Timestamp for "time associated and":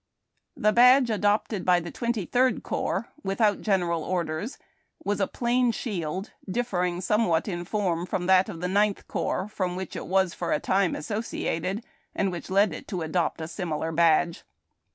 10.59-12.31